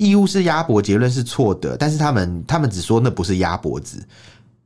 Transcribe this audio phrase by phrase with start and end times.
[0.00, 4.02] 义乌是鸭脖，结论是错的，但是他们他们只说那不是鸭脖子。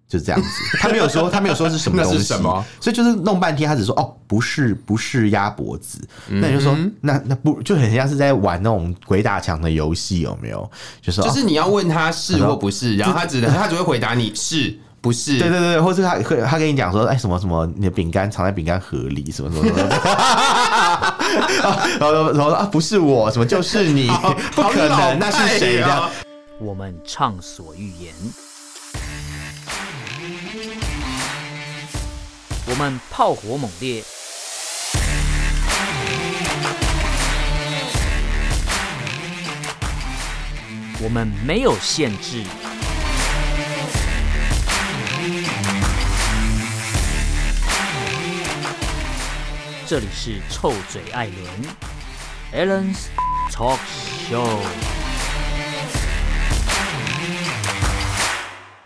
[0.06, 2.64] 就是这样子， 他没有说，他没有说是什么东西，什么？
[2.78, 5.98] 所以就是弄半天，他只说哦，不是，不是鸭脖子。
[6.28, 10.70] 嗯、那你就说，那那不就很像是在玩那种鬼打墙的游戏，有没有？
[11.00, 15.38] 就是就是你要问他是或不是，然后他只能他只会回答你是不是？
[15.38, 21.13] 对对对，或是他他跟你讲说，哎，什么什么，你的饼干藏在饼干盒里，什么什么什么。
[21.98, 24.08] 然后然后说啊，不是我，什么就是你，
[24.54, 26.10] 不可能，那是谁的？
[26.58, 28.14] 我们畅所欲言。
[32.66, 34.02] 我们炮火猛烈，
[41.02, 42.42] 我们没有限制。
[49.86, 51.28] 这里是臭嘴艾
[52.52, 53.08] 伦 Allen's
[53.52, 53.78] Talk
[54.26, 55.03] Show。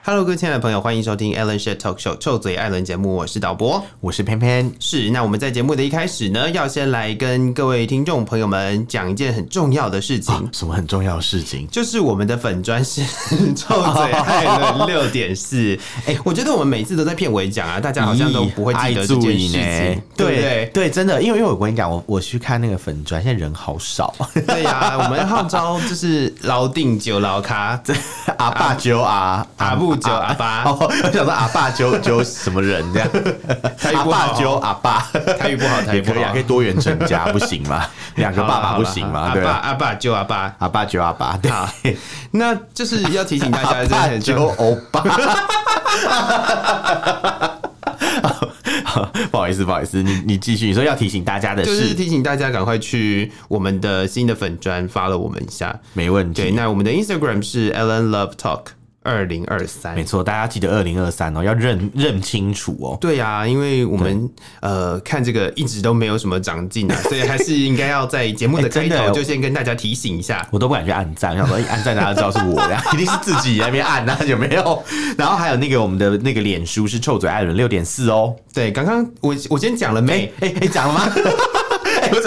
[0.08, 4.72] Hello，各位亲爱的朋友，欢迎收听 Alan Shit Talk Show 臭嘴艾伦节目，我是导播，我是偏偏。
[4.80, 10.34] 是，那我们在节目的一开始呢，要先来跟各位听众朋友们讲一件很重要的事情。
[10.34, 11.68] 哦、什么很重要的事情？
[11.70, 13.02] 就是我们的粉砖是
[13.54, 15.78] 臭嘴艾伦六点四。
[16.06, 20.02] 哎，我觉得我们每次都在片尾讲啊，大家好像都不会记得这件事情。
[20.16, 24.14] 对对对，对，真的，因为因为我跟你讲，我我去看那个粉砖，现在人好少。
[24.46, 27.78] 对呀、啊， 我们号召就是老定酒老咖，
[28.38, 29.97] 阿爸酒啊，阿不。
[29.98, 33.08] 叫阿爸，我想说阿爸揪揪什么人这样？
[33.94, 35.06] 阿爸揪阿爸，
[35.38, 37.86] 台语不好，台语不好，可以多元成家不行吗？
[38.16, 39.32] 两个爸爸不行吗？
[39.34, 41.96] 对，阿爸揪阿爸，阿爸揪阿爸，对。
[42.32, 45.04] 那就是要提醒大家， 阿爸揪欧巴。
[49.30, 56.42] 不好意思，不好意思，你你继续，你说要提醒大家的是，就是提醒大家赶快去我们的新的粉专 follow 我们一下，没问题。
[56.42, 58.62] 对，那我们的 Instagram 是 Ellen Love Talk。
[59.08, 62.98] 二零二三，没错，大家记得二零二三哦，要认认清楚哦。
[63.00, 64.28] 对呀、啊，因为我们
[64.60, 70.46] 呃看这个一直都没有什么长进啊， 所以还是应该要在节目的开头就先跟大家提醒一下。
[70.50, 74.82] 我都不敢去按赞，想说按赞大家知道是我呀， 一定是自己在那边按啊， 有没有？
[75.16, 78.34] 然后还有那个我们的那个脸书是臭嘴艾伦六点四哦。
[78.52, 80.32] 对，刚刚我我先讲了没？
[80.40, 81.12] 哎哎，讲了吗？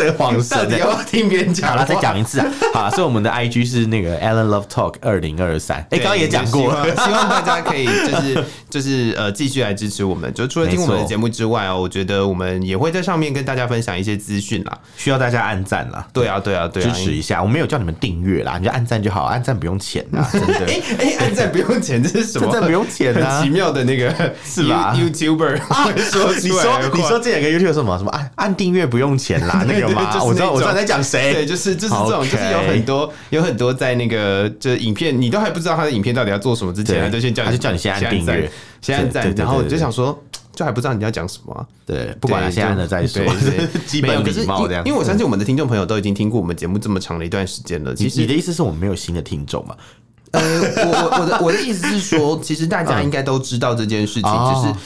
[0.09, 2.47] 黄色的，要听别人讲，好了，再讲一次啊！
[2.73, 5.77] 好，所以我们的 IG 是那个 Allen Love Talk 二零二三。
[5.89, 10.33] 哎，刚刚也讲过了， 希望大家可以就是就是呃继续来支持我们。
[10.33, 16.07] 就除了听我们的节目之外哦，我觉得我们也会在上面跟大家分享一些资讯啦，需要大家按赞啦。
[16.13, 17.41] 对啊，对啊，对啊，支持一下。
[17.41, 20.65] 我没有叫你们订阅啦，你就按赞就好，按赞不用钱啊，真的。
[20.65, 22.47] 哎哎，按赞不用钱，这是什么？
[22.47, 30.09] 按赞不用钱啊，很奇妙的那个是吧？YouTuber 啊，说你说你说这两个 YouTuber 什么什么按按订阅不用钱啦，那个吗？
[30.23, 40.17] 我知道我知道在讲谁，对，就是就是这种，就是有很多有很多在那个就是影片，你都还不知道他的影片到底要做什么之前，他就先叫你，就叫你先按订阅，先按赞，然后就想说，
[40.55, 43.23] 就还不知道你要讲什么，对，不管了先按了再说，
[43.85, 44.83] 基本礼貌这样。
[44.85, 47.93] 因为我相信我们的听众朋友都已经听过我们节目这么长的一段时间了。
[47.95, 49.75] 其实你的意思是我们没有新的听众嘛？
[50.31, 54.31] 呃，我我的我的意思是说，其实大家应该都知道这件事情，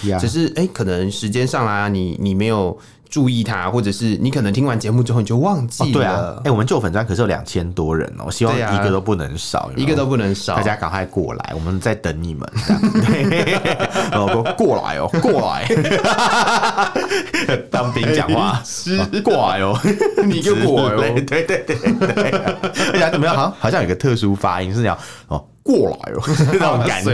[0.01, 2.75] 只是只是哎，可能时间上啊，你你没有。
[3.09, 5.89] 注意他，或者是你可能听完节目之后你就忘记了。
[5.89, 12.49] 哦、对啊，哎、欸，我们旧粉专可是有两千多人哦，我希望一个都不能少，一个都不能少，大家赶快过来，我们在等你们。
[14.11, 15.67] 老公过来哦，过来，
[17.71, 18.61] 当兵讲话，
[19.23, 19.79] 过来哦，
[20.25, 22.31] 你就过来哦，对对对对，
[22.93, 23.35] 而且怎么样？
[23.35, 24.97] 好像好像有个特殊发音是这样。
[25.27, 25.43] 哦。
[25.65, 26.21] 过来哦，
[26.53, 27.11] 那种感觉。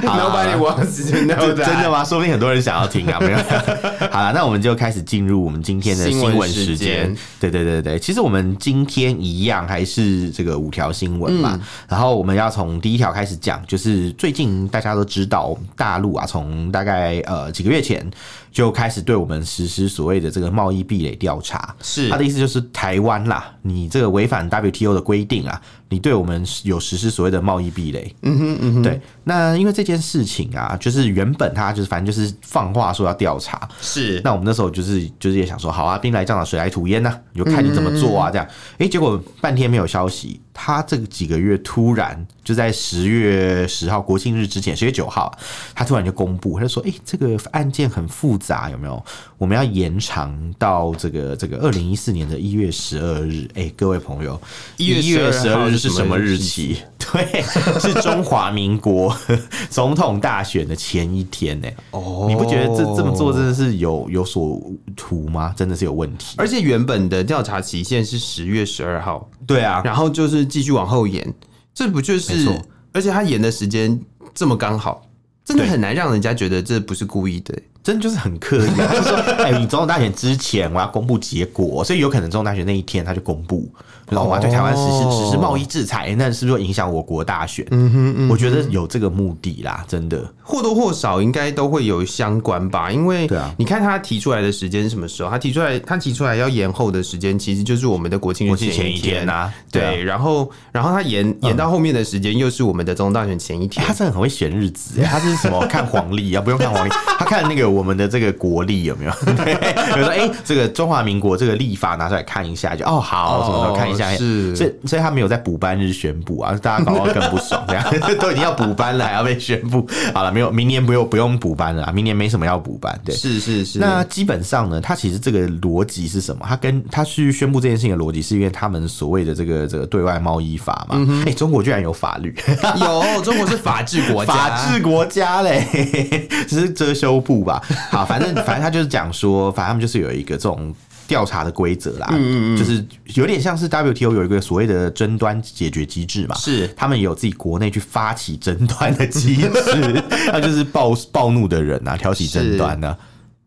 [0.00, 1.66] Nobody wants to know that。
[1.66, 2.04] 真的吗？
[2.04, 3.18] 说不定很多人想要听啊。
[3.18, 3.38] 没有。
[4.12, 7.12] 好了，那我们就开始进入我们今天的新闻时间。
[7.40, 11.60] 对对对对，其实我们今天一样还是这个五条新闻嘛。
[11.88, 18.08] 然后我们要从第一条开始讲，就是最近大家都知道，大陆啊，从大概呃几个月前。
[18.54, 28.14] 就开始对我们实施所谓的这个贸易壁垒调查，是他的意思就是台湾啦，你这个违反 WTO 的规定啊，你对我们有实施所谓的贸易壁垒。
[28.22, 29.00] 嗯哼嗯哼，对。
[29.24, 34.20] 那因为这件事情啊，就是原本他就是反正就是放话说要调查，是。
[34.22, 38.46] 那我们那时候就是就是也想说，好啊，兵来将挡，水来土掩呐，你就看你怎么做啊，这样。
[38.46, 40.40] 哎、嗯欸，结果半天没有消息。
[40.54, 45.36] 他这个几个月突然就在十月十号国庆日之前，十月九号，
[45.74, 49.04] 他突然就公布，他就说：“哎、这个案件很复杂，有没有？
[49.44, 54.40] 我们要延长到这个这个二零一四年的一月十二日。”哎，各位朋友，
[54.78, 56.78] 一月十二日是什么日期？
[56.96, 57.42] 对，
[57.78, 59.14] 是中华民国
[59.68, 61.68] 总统大选的前一天呢。
[61.90, 64.58] 哦，你不觉得这这么做真的是有有所
[64.96, 65.52] 图吗？
[65.54, 66.36] 真的是有问题。
[66.38, 71.34] 而且原本的调查期限是十月十二号，对啊，然后就是继续往后延，
[71.74, 72.48] 这不就是？
[72.94, 74.00] 而且他延的时间
[74.34, 75.06] 这么刚好，
[75.44, 77.54] 真的很难让人家觉得这不是故意的。
[77.84, 83.68] 真的就是很刻意， 就是说，哎，你总统大选之前我要公布结果，所以有可能总统大选那一天他就公布，
[84.10, 87.66] 然后我要对台湾实施实施贸易制裁，那是不是会影响我国大选？
[87.70, 95.30] 嗯哼，嗯哼，我觉得有这个目的啦，真的或多或少应该都会有相关吧，因为对啊，你看他提出来的时间是什么时候？
[95.30, 106.40] 他提出来，他提出来要延后的时间，其实就是我们的国庆日前一天呐，对，然后然后他延延到后面的时间又是我们的总统大选前一天，他真的很会选日子， 他是什么看黄历啊？
[106.40, 107.64] 不用看黄历， 他看那个。
[107.74, 109.10] 我们的这个国历有没有？
[109.34, 109.54] 对，
[109.94, 113.93] 比如说，哎、欸，这个中华民国这个历法拿出来看一下，就哦，好，什么时候看一下？
[113.96, 117.84] 是，所以所以他没有在补班日宣布啊，大家搞到更不爽，这样
[118.20, 119.86] 都已经要补班了，还要被宣布。
[120.12, 122.98] 好了，没有，明年不用不用补班了，明年没什么要补班。
[123.04, 123.78] 对，是是是。
[123.78, 126.44] 那基本上呢，他其实这个逻辑是什么？
[126.48, 130.96] 他跟他去宣布这件事情的逻辑，是因为他们所谓的这个这个对外贸易法嘛？
[130.96, 132.34] 哎、嗯欸，中国居然有法律，
[132.80, 137.62] 有中国是法治国家， 法治国家嘞，只是遮羞布吧？
[137.90, 140.74] 好，反正反正他就是讲说，反正他们就是有一个这种
[141.06, 142.84] 调查的规则啦，嗯嗯，就是
[143.14, 150.02] 有点像是 WTO 有一个所谓的争端解决机制嘛，是他们有自己国内去发起争端的机制，
[150.32, 152.96] 那就是暴暴怒的人啊，挑起争端呢。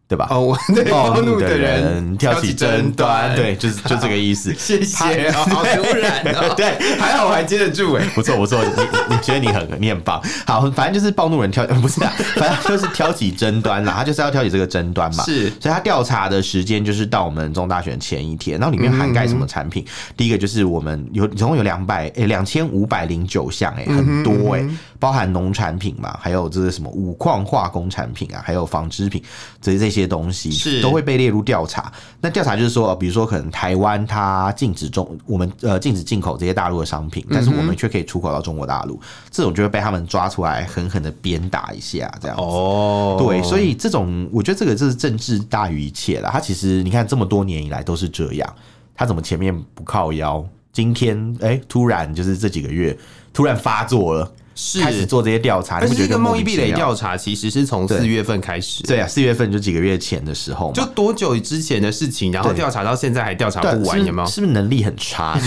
[0.07, 0.27] 对吧？
[0.29, 0.57] 哦，
[0.89, 4.53] 暴怒的人挑起争端，对，就是就这个意思。
[4.57, 6.23] 谢谢，好突然，
[6.55, 10.21] 对，还好我还接得住，哎，不错不错，你你觉得你很你很棒。
[10.45, 15.23] 好，反正就是暴怒人挑， 不是啊，反正就是挑起争端啦，他就是要挑起这个争端嘛。
[15.25, 19.85] 是，所以他调查的时间就是到我们中大选前一天，然后里面涵盖什么产品？
[20.15, 24.65] 第一个就是我们有总共有两百诶两千五百零九项，哎，很多哎，
[24.99, 29.21] 包含农产品嘛，还有这是什么五矿化工产品啊，还有纺织品，
[29.61, 30.07] 这些这些。
[30.07, 31.91] 东西是都会被列入调查。
[32.21, 38.97] 那调查就是说，比如说可能台湾它禁止中我们呃禁止进口这些大陆的商品，但是我们却可以出口到中国大陆，
[39.29, 42.43] 这种就会被他们抓出来狠狠的鞭打一下，这样子。
[42.43, 46.29] 哦，对，所以这种我觉得这个就是政治大于一切了。
[46.31, 48.55] 它其实你看这么多年以来都是这样，
[48.95, 50.41] 它怎么前面不靠腰，
[50.71, 52.97] 今天哎、欸、突然就是这几个月
[53.33, 54.31] 突然发作了。
[54.57, 58.81] 是开始做这些调查，但是这个梦易壁垒调查其实是从四月份开始。
[58.83, 64.27] 对啊，四月份就几个月前的时候，就多久之前的事情，然后调查到现在还调查不完，有没有？
[64.27, 65.39] 是不是能力很差？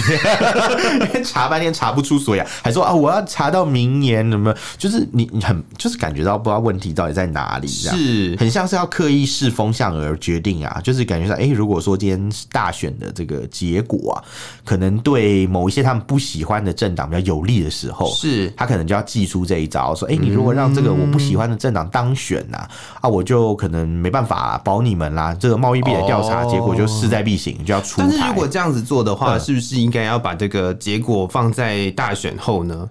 [1.24, 4.54] 查半天查不出所以，还说啊，我要查到明年，什么？
[4.78, 14.22] 就是你你很就是感觉到不知道问题到底在哪里，是很像是要刻意试风向而决定啊，就是感觉到哎，如果说今天大选的这个结果啊，
[14.64, 18.99] 可能对某一些他们不喜欢的政党比较有利的时候，是他可能就要。
[19.02, 22.70] 祭出这一招，说：“哎、欸，你如果让这个我不喜欢的政党当选呐、啊，
[23.02, 25.34] 啊，我就可能没办法保你们啦。
[25.38, 28.00] 这个贸易壁垒调查结果就势在必行，就要出。
[28.00, 32.88] 但是如果这样子做的话，是不是应该要把这个结果放在大选后呢？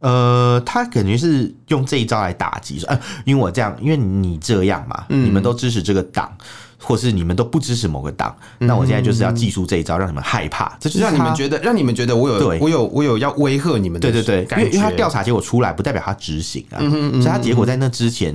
[0.00, 6.30] 呃，他感觉是用这一招来打击，说，哎，因为我这样，因为你这样嘛，你们都支持这个党。”
[6.82, 14.10] 或是你们都不支持某个党，那我现在就是要祭出这一招，让你们害怕，这就是让你们觉得，让你们觉得我有，我有，我有要威吓你们的。
[14.10, 18.34] 对对对，因为因为他调查结果出来，不代表他执行啊，所以他结果在那之前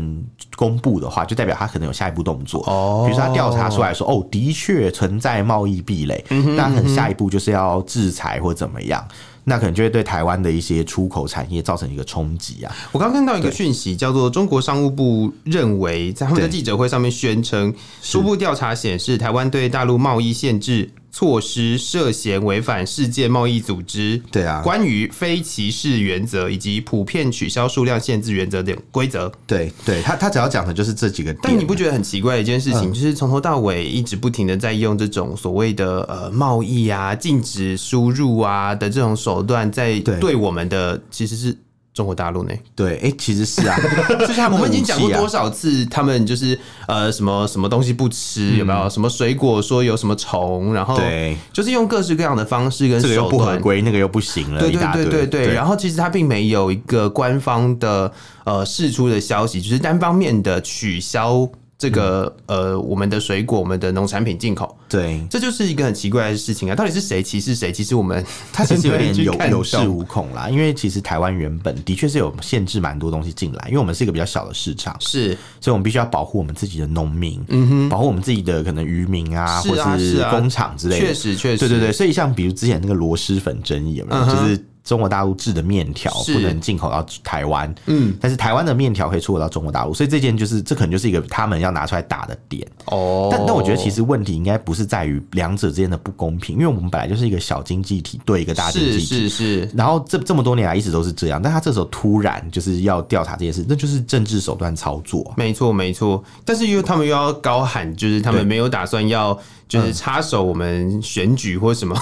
[0.56, 2.64] 公布的话，就代表他可能有下一步动作。
[2.68, 6.24] 哦，比如说他调查出来说，哦，的确存在贸易壁垒，
[6.56, 9.06] 那可能下一步就是要制裁或怎么样。
[9.50, 12.76] 那可能就会对台湾的一些出口产业造成一个冲击啊！
[12.92, 29.32] 我刚看到一个讯息，叫做中国商务部认为，在他们的记者会上面宣称，初步调查显示，台湾对大陆贸易限制措施涉嫌违反世界贸易组织对啊关于非歧视原则以及普遍取消数量限制原则等规则。
[29.48, 31.40] 对对，他他只要讲的就是这几个点。
[31.42, 41.58] 但你不觉得很奇怪的一件事情，就是从头到尾一直不停的在用这种所谓的呃贸易啊、禁止输入啊的这种手段，在对我们的其实是。
[41.98, 42.54] 中国大陆呢？
[42.76, 43.76] 对，哎、欸，其实是啊，
[44.22, 48.88] 就像我们已经讲过多少次，他们就是呃，什么什么东西不吃，有没有？
[48.88, 55.54] 什么水果说有什么虫，然后对，就是用各式各样的方式跟手段，这个又不合规，那个又不行了，对对对对对。
[55.56, 58.12] 然后其实他并没有一个官方的
[58.44, 61.50] 呃释出的消息，就是单方面的取消。
[61.78, 66.76] 这个呃，我们的水果，我们的农产品进口，对，这就是一个很奇怪的事情啊！
[66.76, 67.72] 到底是谁歧视谁？
[67.72, 84.26] 其实我们他其实有点 有有恃无恐啦，因为其实台湾原本的确是有限制蛮多东西进来，因为我们是一个比较小的市场，是，所以我们必须要保护我们自己的农民，嗯哼，保护我们自己的可能渔民啊，或者是工厂之类的，确实确实，对对对，所以像比如之前那个螺蛳粉争议有没有？
[84.26, 84.66] 就是。
[84.88, 93.28] 中国大陆制的面条不能进口到台湾，嗯，但是台湾的面条可以出口到中国大陆，所以这件就是这可能就是一个他们要拿出来打的点哦。
[93.30, 99.70] 但但我觉得其实问题应该不是在于两者之间的不公平，因为我们本来就是一个小经济体对一个大经济体，是是是。
[99.76, 105.34] 然后这这么多年来一直都是这样，但他这时候突然就是要调查这件事，那就是政治手段操作。
[105.36, 109.38] 没错没错，但是因为他们又要高喊，就是他们没有打算要。
[109.68, 111.96] 就是插手我们选举或什么，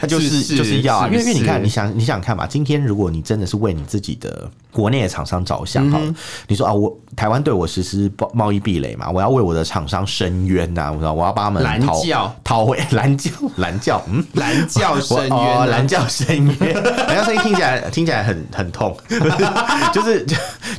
[0.00, 6.00] 他 就是 就是要啊，因为因为你看，你想你想看嘛，今天如果你真的是为你自己的国内的厂商着想，哈，
[6.48, 12.00] 你说啊，我台湾对我实施贸易壁垒嘛，我要为我的厂商伸冤呐，我知道我要帮他们讨
[12.42, 16.74] 讨回 拦轿拦轿，嗯，拦轿伸冤，拦轿伸冤，
[17.06, 18.96] 拦轿声音听起来听起来很很痛，
[19.92, 20.24] 就是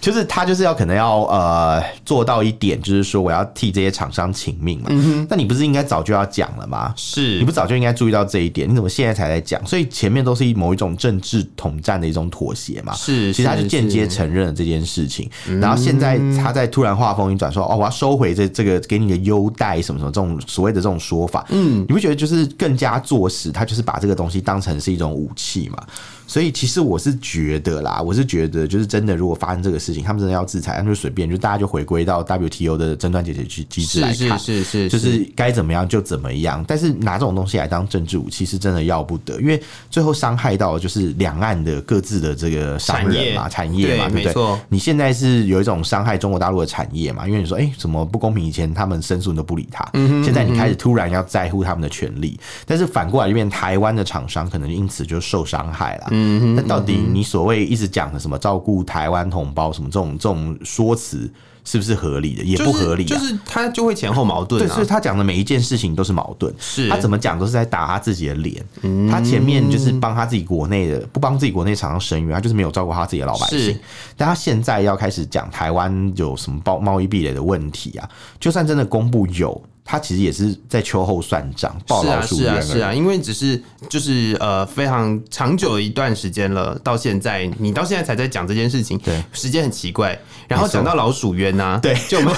[0.02, 4.90] 就是他就是要可能要呃做到一点，就是说我要替这些厂商请命嘛，
[5.30, 5.83] 那你不是应该？
[5.84, 6.94] 早就要讲了吗？
[6.96, 8.70] 是，你不早就应该注意到这一点？
[8.70, 9.64] 你怎么现在才来讲？
[9.68, 12.94] 所以前面都是某一种政治统战的一种妥协嘛。
[12.94, 15.30] 是，其实他就间接承认了这件事情。
[15.60, 25.84] 然后现在他在突然话锋一转，说：“哦，我要收回这这个给你的优待，什么什么这种所谓的这种说法。”嗯，你不觉得就是更加坐实他就是把这个东西当成是一种武器嘛？
[26.26, 36.64] 所以其实我是觉得啦，我是觉得就是真的，如果发生这个事情，他们真的要制裁，那就随便，就大家就回归到 WTO 的争端解决机机制来看，是是是，就是该怎么样就怎么样。
[36.68, 44.60] 但是拿这种东西来当政治武器，是真的要不得，因为最后伤害到的就是两岸的各自的这个商人嘛、产业嘛，对不对？
[44.70, 47.28] 你现在是有一种伤害中国大陆的产业嘛？
[47.28, 48.44] 因为你说，哎，什么不公平？
[48.44, 49.90] 以前他们申诉你都不理他，
[50.24, 56.08] 现在你开始突然要在乎他们的权利，但是反过来，这边台湾的厂商可能因此就受伤害了。
[56.12, 61.32] 嗯，那到底你所谓一直讲的什么照顾台湾同胞什么这种这种说辞，
[61.66, 62.44] 是不是合理的？
[62.44, 64.62] 也不合理，就是他就会前后矛盾。
[64.62, 66.54] 对，所以他讲的每一件事情都是矛盾。
[66.60, 68.64] 是他怎么讲都是在打他自己的脸。
[69.10, 73.80] 他前面就是帮他自己国内的，不帮自己国内厂商伸冤，他就是没有照顾他自己的老百姓。
[74.18, 78.10] 但他现在要开始讲台湾有什么贸贸易壁垒的问题啊？
[78.40, 79.62] 就算真的公布有。
[79.86, 82.62] 他其实也是在秋后算账，报老鼠冤。
[82.62, 90.18] 是啊，是啊，因为只是就是呃非常长久的一段时间了，到现在你到现在才在讲这件事情，对，时间很奇怪。
[90.48, 92.34] 然后讲到老鼠冤呐，对，就我们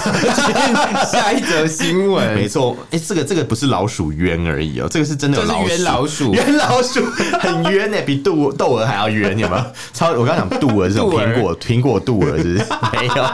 [1.06, 7.04] 下一则新闻， 没错，哎，这个这个不是老鼠冤而已哦，这个是真的有老鼠冤老鼠，冤老鼠
[7.40, 9.64] 很冤呢，比杜窦娥还要冤，有没有？
[9.92, 12.66] 超我刚刚讲杜娥是这种 苹果苹果杜娥是不是？
[12.98, 13.24] 没有，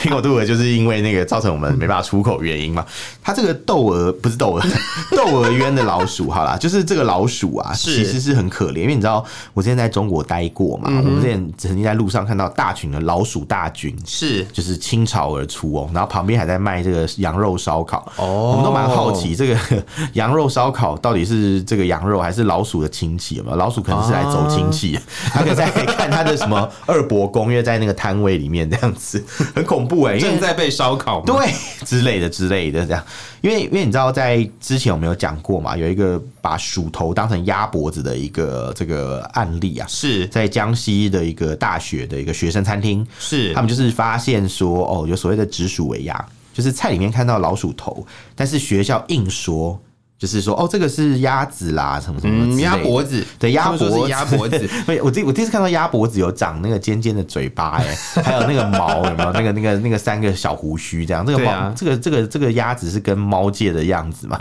[0.00, 2.86] 苹果杜娥就是因为那个造成我们没办法出口原因嘛，
[3.20, 3.47] 他这个。
[3.54, 4.62] 窦娥不是窦娥，
[5.16, 9.24] 窦娥冤的老鼠，好啦，就是这个老鼠啊，其实是很可怜，因为你知道，
[9.54, 19.56] 我之前在中国待过嘛，我们之前曾经在路上看到大群的老鼠大军，是就是倾巢而出哦，然后旁边还在卖这个羊肉烧烤哦，我们都蛮好奇，这个
[20.14, 23.36] 羊肉烧烤到底是这个羊肉还是老鼠的亲戚？
[23.36, 24.98] 有没有老鼠可能是来走亲戚？
[25.32, 29.22] 他可以在看他的什么二伯公，因为在那个摊位里面这样子，
[29.54, 31.52] 很恐怖哎，正在被烧烤，对
[31.84, 33.02] 之类的之类的这样。
[33.40, 49.80] 因为因为你知道，在之前我们有讲过嘛，有一个把鼠头当成鸭脖子的一个这个案例啊，是在江西的一个大学的一个学生餐厅，是他们就是发现说，哦，有所谓的指鼠为鸭，就是菜里面看到老鼠头，但是学校硬说。
[50.18, 54.68] 就是说，哦，这个是鸭子啦，什么什么鸭脖子，对，鸭脖子，鸭脖子。
[55.00, 59.30] 我第我第一次看到鸭脖子有长那个尖尖的嘴巴，哎， 还有那个毛，有没有？
[59.32, 61.24] 那个那个那个三个小胡须这样。
[61.24, 64.36] 这个猫，这个这个这个鸭子是跟猫界的样子嘛？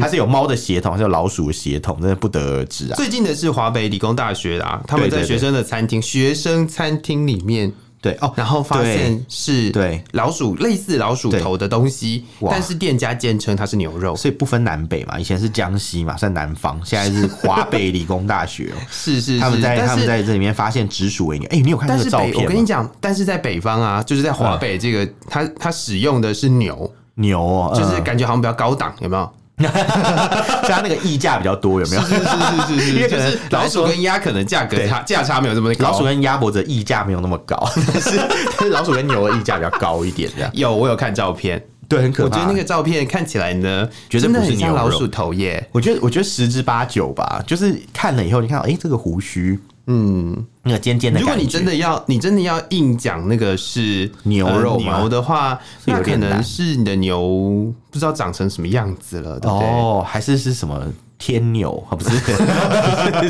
[0.00, 2.00] 它是有猫的血统，还是有老鼠的血统？
[2.00, 2.96] 真的不得而知啊。
[2.96, 7.72] 最近的是华北理工大学啊，他们在学生的餐厅，学生餐厅里面。
[8.00, 15.18] 对哦，然后发现是对老鼠类似老鼠头的东西，但是店家坚称它是牛肉，所以不分南北嘛。
[15.18, 18.76] 以前是江西嘛，算南方，现在是华北理工大学哦。
[18.88, 21.48] 是是，他们在他们在这里面发现直属为牛。
[21.50, 22.34] 哎，你有看这个照片？
[22.36, 29.28] 我跟你讲，但是在北方啊，就是在华北这个，它它使用的是牛牛哦，就是感觉好像比较高档，有没有？
[30.68, 32.02] 加那个溢价比较多，有没有？
[32.02, 37.56] 是是是是 是，因为可能老鼠跟鸭可能价格差价差没有这么高，老鼠跟鸭脖子溢价没有那么高，
[37.92, 38.16] 但 是
[38.58, 40.50] 但是老鼠跟牛的溢价比较高一点，这样。
[40.54, 42.36] 有我有看照片，对，很可怕。
[42.36, 45.68] 我觉得那个照片看起来呢，绝对不是牛老鼠头耶。
[45.72, 49.58] 我觉得我觉得十之八九吧，就是看了以后，你看到哎，这个胡须。
[49.90, 51.18] 嗯，那个尖尖的。
[51.18, 59.38] 如果你真的要，你真的要硬讲那个是牛肉牛的话，那可能是你的牛不知道长成什么样子了。
[59.44, 60.86] 哦，还是是什么
[61.18, 62.16] 天牛啊， 不是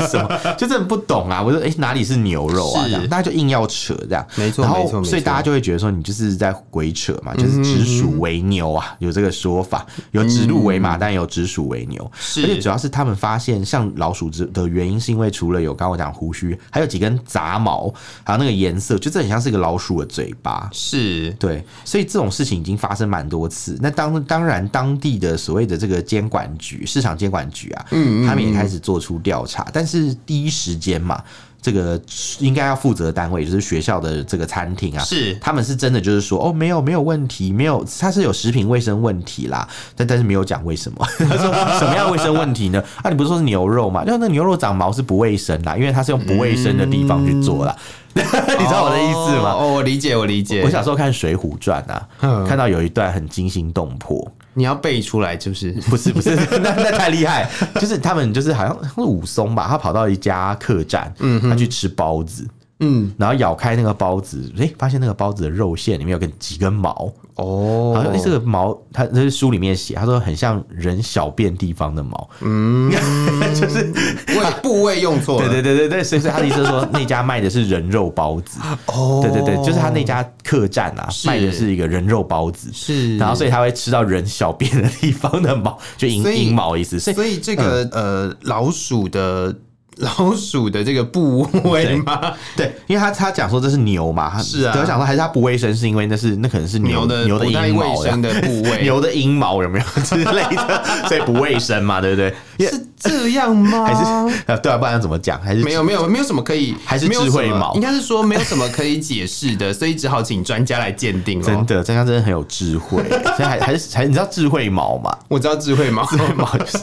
[0.07, 1.41] 什么，就真的不懂啊！
[1.41, 2.83] 我说，哎，哪里是牛肉啊？
[2.85, 11.99] 这样大家就硬要扯这样，没错，然后没错，所以大家就会觉得说，你就是在鬼扯嘛，就是指鼠为牛啊，有这个说法，有指鹿为马，但有指鼠为牛。
[12.37, 17.91] 而且主要是他们发现，像老鼠之的原因，是因为除了有刚刚我讲胡须，还有几根杂毛，
[18.23, 20.69] 还有那个颜色，就这很像是一个老鼠的嘴巴。
[20.71, 23.77] 是对，所以这种事情已经发生蛮多次。
[23.81, 27.78] 那当当然，当地的所谓的这个监管局、市场监管局啊。
[27.91, 31.21] 嗯，他们也开始做出调查，但是第一时间嘛，
[31.61, 31.99] 这个
[32.39, 42.81] 应该要负责单位就是学校的这个餐厅啊，是他们是真的就是说哦，没有没有问题，没有，他是有食品卫生问题啦，但但是没有讲为什么， 他说什么样卫生问题呢？
[43.03, 44.03] 啊，你不是说是牛肉嘛？
[44.05, 47.75] 因为那牛肉长毛是不卫生啦，因为它是用不卫生的地方去做啦。
[48.13, 49.51] 嗯、 你知道我的意思吗？
[49.51, 50.63] 哦，我理解，我理解。
[50.63, 52.07] 我小时候看《水浒传》啊，
[52.47, 54.29] 看到有一段很惊心动魄。
[54.53, 62.45] 你要背出来就是 不是不是 那那太厉害，就是他们就是好像是武松吧，他跑到一家客栈，嗯，他去吃包子，
[62.79, 67.11] 嗯，然后咬开那个包子，诶，发现那个包子的肉馅里面有个几根毛。
[67.35, 72.91] 哦，好像这个毛，他这是书里面写，他说很像人小便地方的毛，嗯，
[73.55, 73.93] 就是
[74.37, 89.55] 位部位用错了，对对对对对，所以他的意思是说那家卖的是人肉包子，哦，对对对，就是他那家客栈啊，卖的是一个人肉包子，是，然后所以他会吃到人小便的地方的毛，就阴阴毛意思，所以这个呃老鼠的。
[89.99, 92.33] 老鼠的这个部位吗？
[92.55, 102.33] 对，因为他他讲说这是牛嘛，是啊，我想说还是它不卫生，是因为那是那可能是牛的牛的阴毛的部位， 牛的阴毛有没有之类的，所以不卫生嘛，对不对？
[102.59, 103.85] 是这样吗？
[103.87, 105.39] 还是对啊，不然要怎么讲？
[105.41, 107.73] 还是没有没有没有什么可以，还是智慧毛？
[107.75, 111.41] 应该是说没有什么可以解释的，所以只好请专家来鉴定。
[111.41, 115.15] 真的，专家真的很有智慧，所以还还是还你知道智慧毛吗？
[115.27, 116.79] 我知道智慧毛，智慧毛就是。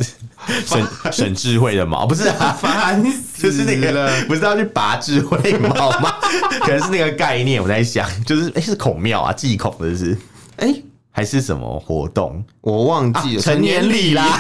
[0.65, 6.15] 省省智慧的毛不是啊，烦死了，就是那个不是要去拔智慧毛吗？
[6.63, 10.17] 可能是那个概念，我在想，就是哎、欸，是孔庙啊，祭孔的是
[10.57, 12.45] 哎，欸、还是什么活动？
[12.61, 14.39] 我忘记了，成年礼啦。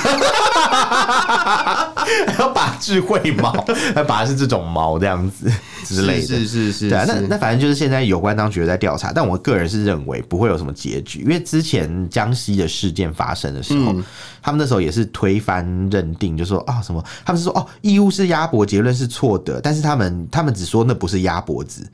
[2.27, 3.53] 还要拔智慧毛，
[3.95, 5.51] 还拔是这种毛这样子
[5.85, 6.89] 之类的，是是是是。
[6.89, 14.05] 对啊，那那反正就是现在有关当局在调查，但我个人是认为不会有什么结局，因为之前江西的事件发生的时候，嗯、
[14.43, 21.87] 他们那时候也是推翻认定，就说啊、哦、什么，他们是说哦义乌是鸭脖，结论是错的，但是他们他们只说那不是鸭脖子。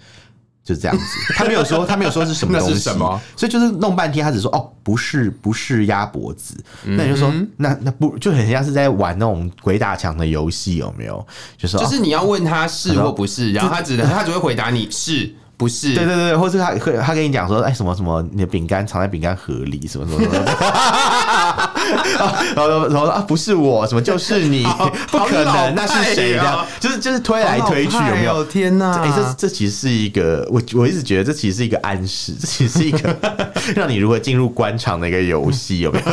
[0.64, 1.04] 就这样子，
[1.34, 11.26] 他没有说，他没有说是什么东西，什么，所以就是弄半天，他只说哦，不是，不是鸭脖子，那你就说，那那不就很像是在玩那种鬼打墙的游戏，有没有？
[11.56, 15.34] 就是就是你要问他是或不是，然后他只能他只会回答你是。
[15.54, 20.44] 不是， 对对对，或是他会他跟你讲说，哎，什么什么，你的饼干藏在饼干盒里，什么什么什么，
[22.56, 24.64] 然后然后啊，不是我，什么就是你，
[25.10, 26.32] 不可能，那是谁？
[26.32, 28.44] 这样就是就是推来推去，有没有？
[28.44, 28.92] 天哪！
[29.02, 33.16] 哎，这这其实是一个，我我一直觉得这其实是一个暗示，这其实是一个
[33.74, 36.04] 让你如何进入官场的一个游戏，有没有？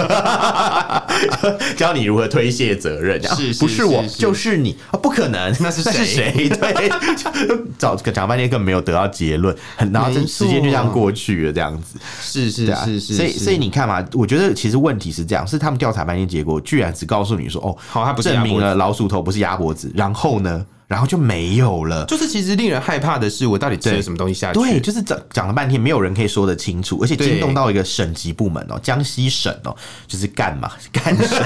[1.75, 4.75] 教你如何推卸责任，是不是我就是你。
[4.91, 4.97] 啊？
[5.01, 6.49] 不可能， 那是谁？
[6.49, 6.91] 对，
[7.77, 9.55] 找讲半天根本没有得到结论。
[9.77, 11.99] 很，然后这时间就这样过去了，这样子。
[12.21, 20.65] 是是是是，所以所以你看嘛，我觉得其实问题是这样，是他们调查半天结果，居然只告诉你说，哦，好，他不是证明了老鼠头不是鸭脖子，然后呢？
[20.89, 24.59] 然后就没有了，就是其实令人害怕的是，我到底吃了什么东西下去？
[24.59, 29.75] 对，就是讲讲了半天，没有人可以说得清楚，而且惊动到一个省级部门哦，对江西省哦，
[30.07, 31.37] 就是干嘛 干省，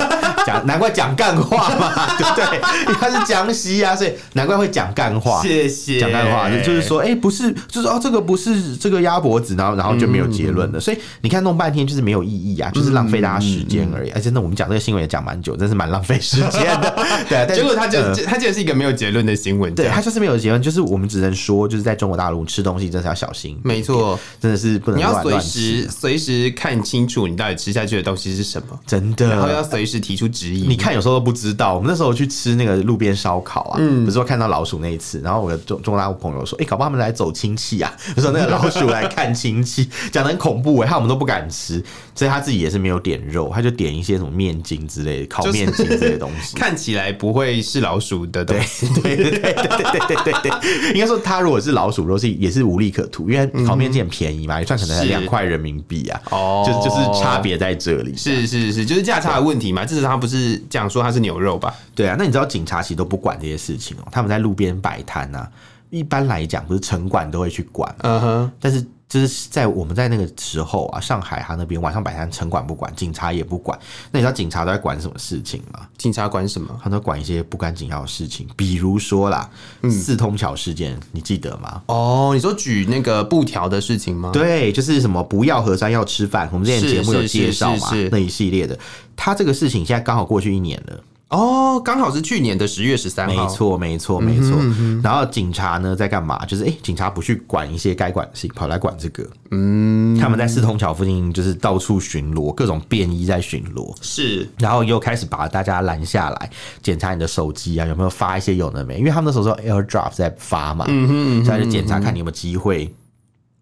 [0.47, 2.57] 讲难怪讲干话嘛， 对不对？
[2.83, 5.41] 因为他是江西啊，所以难怪会讲干话。
[5.41, 10.77] 谢谢，讲干话就是说，哎，不是，就是哦，这个不是这个鸭脖子，然后然后就没有结论了。
[10.77, 14.09] 嗯、所以你看弄半天就是没有意义啊，就是浪费大家时间而已。
[14.11, 16.95] 而且那，我们讲这个新闻也讲蛮久，真是蛮浪费时间的。
[17.27, 19.32] 对啊，结果他就他竟然是一个没有结论的。
[19.35, 30.67] 新闻对，他就是没有结论，就是我们只能说，就是在中国大陆吃东西真的是要小心，没错，真的是不能你要随时随时看清楚你到底吃下去的东西是什么，真的，然后要随时提出质疑。
[30.67, 41.83] 你看有时候都不知道，我们那时候去吃那个路边烧烤啊，嗯，不是说看到老鼠那一次，然后我的中中国大陆朋友说，哎，搞不好他们来走亲戚啊， 就说那个老鼠来看亲戚， 讲的很恐怖哎，害我们都不敢吃，
[42.15, 50.23] 所以他自己也是没有点肉，他就点一些什么面筋之类的，烤面筋这些东西， 看起来不会是老鼠的东西，对对对对对对。
[50.23, 61.73] 对对， 应该说他如果是老鼠肉是也是无利可图，因为烤面筋很便宜嘛，也算可能才两块人民币啊，哦，就就是差别在这里，是是是，就是价差的问题嘛，至少他不是讲说他是牛肉吧？
[61.95, 65.49] 对啊，那你知道警察其实都不管这些事情哦，他们在路边摆摊啊，
[65.89, 68.85] 一般来讲不是城管都会去管，嗯哼，但是。
[69.13, 73.77] 就是在我们在那个时候啊，上海他那边晚上摆摊，城管不管，警察也不管。
[74.11, 75.87] 那你知道警察都在管什么事情吗？
[75.99, 76.75] 警察管什么？
[76.83, 79.47] 他都管一些不干紧要的事情，比如说啦，
[79.83, 81.83] 嗯、四通桥事件，你记得吗？
[81.85, 84.31] 哦，你说举那个布条的事情吗？
[84.33, 88.79] 对，就是什么不要核酸要吃饭，我们之前节目有介绍嘛，那一系列的。
[89.15, 90.99] 他这个事情现在刚好过去一年了。
[91.29, 93.33] 哦，刚好是去年的十月十三号。
[93.33, 94.51] 没错，没错，没错。
[94.59, 96.45] 嗯嗯、然后警察呢在干嘛？
[96.45, 99.27] 就是哎、欸，警察不去管一些该管的事情，跑来管这个。
[99.49, 103.95] 嗯，他们在四通桥附近就是到处巡逻，各种便衣在巡逻。
[104.01, 106.49] 是，然后又开始把大家拦下来，
[106.83, 108.99] 检查你的手机啊，有没有发一些有的没？
[108.99, 111.07] 因为他们那时候说 AirDrop 在发嘛，嗯
[111.41, 112.93] 哼，所以就检查看你有没有机会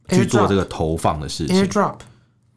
[0.10, 1.56] 去做这个投放的事情。
[1.56, 1.95] AirDrop，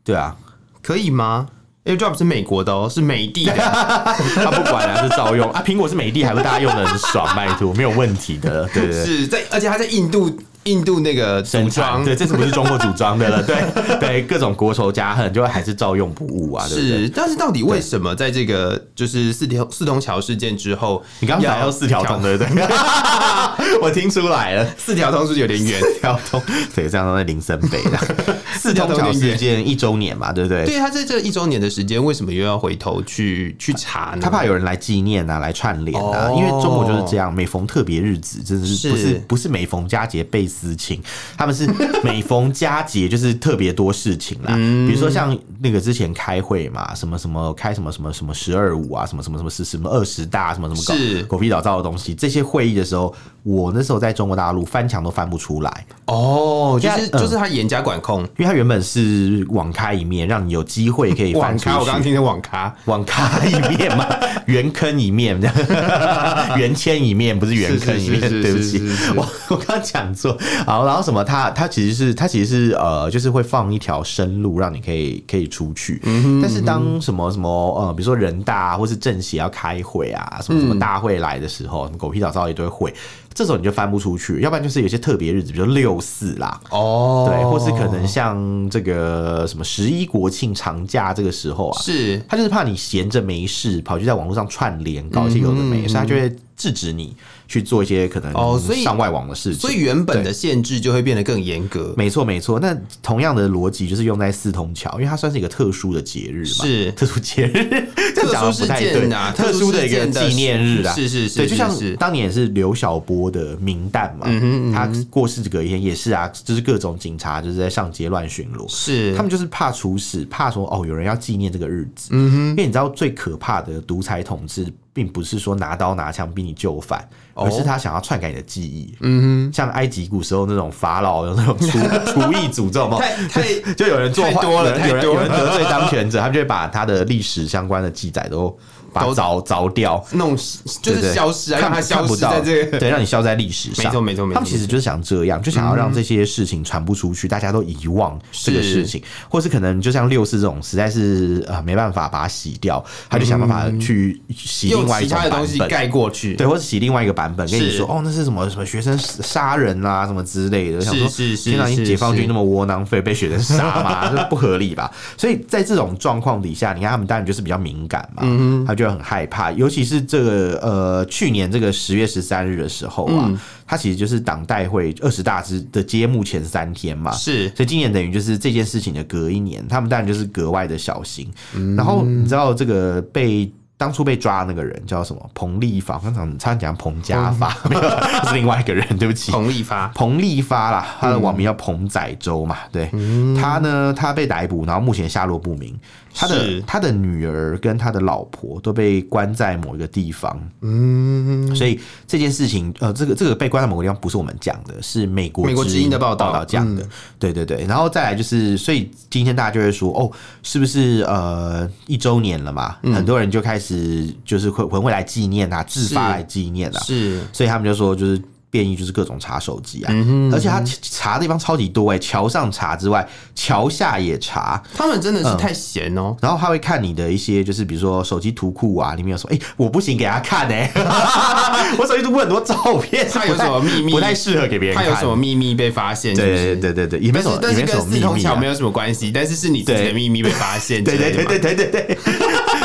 [0.02, 0.36] 对啊，
[0.82, 1.48] 可以吗
[1.84, 5.62] ？AirDrop 是美国的哦，是美帝的， 他不管啊，是照用啊。
[5.64, 10.36] 苹果是美的，还不大家用的很爽，拜托，没有问题的，对对对，是在，而且他在印度。
[10.64, 13.56] 印度那个组装，对，这次不是中国组装的了， 对
[14.00, 16.66] 对，各种国仇家恨，就还是照用不误啊。
[16.66, 22.64] 是，但是到底为什么在这个就是四条四通桥事件之后，你刚才要四条通对不对？
[23.82, 26.40] 我听出来了，四条通是有点远，四条通
[26.74, 27.98] 对，这样都在林森北的
[28.58, 30.64] 四条桥事件一周年嘛，对不对？
[30.64, 34.18] 对，他在这一周年的时间，为什么又要回头去去查呢？
[34.22, 41.02] 他怕有人来纪念啊，来串联啊，因为中国就是这样，每逢特别日子，真的是不是不是每逢佳节倍思亲，
[41.36, 41.66] 他们是
[42.04, 44.54] 每逢佳节就是特别多事情啦。
[44.86, 52.14] 比如说像那个之前开会嘛，什么什么开什么什么什么十二五啊，什么什么什么十什么二十大，什么什么狗狗屁倒灶的东西。
[52.14, 53.14] 这些会议的时候，
[53.44, 55.86] 我那时候在中国大陆翻墙都翻不出来。
[56.06, 61.70] 哦，就是就是他严加管控，因为他原本是网开一面，让你有机会可以翻出去。
[61.70, 64.06] 网咖，我刚刚听成网咖，网咖一面嘛，
[64.46, 65.38] 圆坑一面，
[66.56, 68.20] 圆圈一面，不是圆坑一面。
[68.20, 68.82] 对不起，
[69.14, 70.36] 我我刚刚讲错。
[70.66, 70.84] 好。
[70.86, 71.22] 然后什么？
[71.22, 76.00] 他他其实是他其实是呃，就是会放一条生路，让你可以可以出去。
[76.42, 82.92] 但是当什么什么呃，比如说人大或是政协要开会啊，什么什么大会来的时候，什么狗屁倒灶一堆会。
[83.34, 97.16] 这时候你就翻不出去，要不然就是有些特别日子，比如六四啦，哦，对，或是可能像这个什么十一国庆长假这个时候啊，是，他就是怕你闲着没事，跑去在网络上串联搞一些有的没，所以他就会制止你
[97.48, 101.92] 去做一些可能哦，所以上外网的事情，所以原本的限制就会变得更严格。
[101.96, 102.60] 没错，没错。
[102.60, 106.92] 那同样的逻辑就是用在四通桥，因为它算是一个特殊的节日嘛，是。
[106.92, 113.24] 特殊节日， 特殊事件啊，特殊的一个纪念日啊，是是是，对，就像当年也是刘晓波。
[113.34, 114.26] 的名旦嘛，
[114.72, 119.12] 他过世这个一天也是啊，就是各种警察就是在上街乱巡逻，是。
[119.16, 131.78] 他们就是怕出事，怕说哦有人要纪念这个日子，嗯哼，因为你知道最可怕的独裁统治，并不是说拿刀拿枪逼你就范，而是他想要篡改你的记忆，嗯哼，像埃及古时候那种法老的那种厨
[132.10, 138.56] 厨艺诅咒嘛，太太就有人做坏了，有人有人得罪当权者，他就会把他的历史相关的记载都。
[138.94, 140.36] 把凿凿掉，弄
[140.80, 143.84] 就是消失啊，让它消失在这个，对，让你消在历史上。
[143.84, 144.34] 没错，没错，没错。
[144.36, 160.80] 他们其实就是想这样，就想要让这些事情传不出去，大家都遗忘这个事情，或是可能就像六四这种，实在是啊没办法把它洗掉，他就想办法去洗另外一种东西盖过去，对，或者洗另外一个版本，跟你说哦，那是什么什么学生杀人啊，什么之类的。
[160.80, 164.90] 想说，天哪，你解放军那么窝囊废，被学生杀嘛， 这不合理吧？
[165.16, 168.22] 所以在这种状况底下，你看他们当然就是比较敏感嘛，
[168.66, 169.50] 他就很害怕。
[169.52, 181.30] 尤其是这个呃，去年这个十月十三日的时候啊，嗯、它其实就是党代会二十大之的揭幕前三天嘛，是，所以今年等于就是这件事情的隔一年，他们当然就是格外的小心。
[181.54, 183.52] 嗯、然后你知道这个被。
[183.76, 185.30] 当初被抓的那个人叫什么？
[185.34, 187.82] 彭立发，刚才差点讲彭家发，没有，
[188.28, 189.32] 是另外一个人，对不起。
[189.32, 192.88] 彭立发，彭立发啦，他的网名叫彭仔洲嘛，对。
[192.92, 195.76] 嗯、他呢，他被逮捕，然后目前下落不明。
[196.14, 200.40] 他的他的女儿跟他的老婆都被关在某一个地方。
[200.60, 206.82] 嗯，所以这件事情，呃，这个这个被关在某个地方，不是我们讲的，是美国美国之音的报道讲的。
[206.84, 210.10] 嗯、对对对，然后再来就是，所以今天大家就会说，哦，
[210.42, 212.76] 是不是呃一周年了嘛？
[212.82, 218.22] 嗯、很多人就开始就是会会会来纪念啊，自发来纪念啊，是，所以他们就说就是。
[218.54, 219.92] 便衣就是各种查手机啊，
[220.32, 224.62] 而且他查的地方超级多哎，桥上查之外，桥下也查。
[224.72, 226.16] 他们真的是太闲哦、嗯。
[226.22, 230.70] 然后他会看你的一些，就是比如说手机图库啊，里面有说，哎、欸，我不行给他看哎，
[231.76, 234.84] 我手机图库很多照片，他有什么秘密不太适合给别人看？
[234.84, 236.56] 他有什么秘密被发现是不是？
[236.56, 241.98] 对对对对，也没什么，但是跟四通桥没有什么关系，但是是你自己的秘密被发现，对对对对对对对。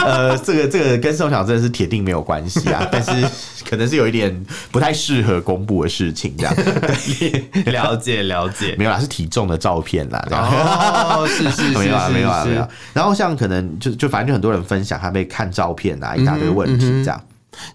[0.06, 3.12] 呃，这个这个跟宋小真是铁定没有关系啊，但是
[3.70, 6.54] 可能是有一点不太适合公布的事情，这样。
[6.56, 10.46] 对， 了解了解，没有啦，是体重的照片啦，这样。
[10.46, 12.68] 哦，是是 是，没有啦，没有啦，没有。
[12.94, 17.22] 然后像可能就就反正就很多人分享他被看照片啊，一大堆问题这样。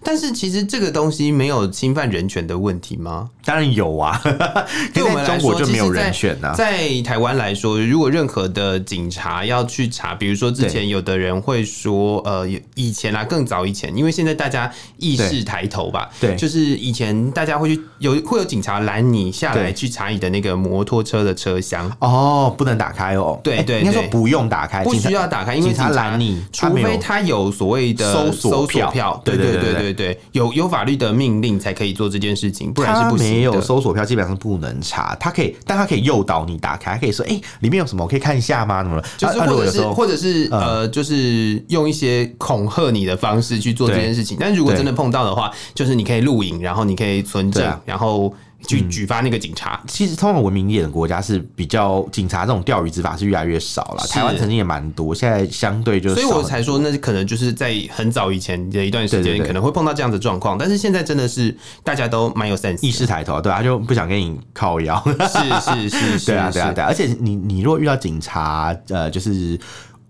[0.03, 3.29] 但是其实这个东西没有侵犯人权的问题吗？
[3.43, 4.19] 当然有啊，
[4.93, 6.53] 对我们来说，中国就没有人权啊。
[6.53, 21.91] 在台湾来说，如果任何的警察要去查，比如说之前有的人会说，呃，以前啊，更早以前，因为现在大家意识抬头吧，对，就是以前大家会去有会有警察拦你下来去查你的那个摩托车的车厢。
[21.99, 33.29] 哦，不能打开哦，对对，应该说不用打开，不需要打开，因为警察拦你，除非他有所谓的搜索票，对对对对对，有有法律的命令才可以做这件事情，不然是不行。
[33.29, 35.15] 没有搜索票，基本上不能查。
[35.19, 38.03] 他可以，但他可以诱导你打开，他可以说：“哎、欸，里面有什么？
[38.03, 39.01] 我可以看一下吗？”什么？
[39.17, 44.37] 就是或者是或者是呃，就是用一些恐吓你的方式去做这件事情。
[44.39, 48.33] 但如果真的碰到的话，就是你可以录影，然后你可以存证，然后。
[48.67, 54.05] 去举发那个警察，嗯、其实通常文明一点的国家是比较警察这种钓鱼执法是越来越少了。
[54.07, 69.59] 台湾曾经也蛮多，现在相对就是，所以我才说那可能就是在很早以前的一段时间可能会碰到这样的状况，但是现在真的是大家都蛮有 sense，意识抬头，对啊，就不想跟你靠腰，是是 是，是，对啊对啊对啊，而且你你如果遇到警察，呃，就是。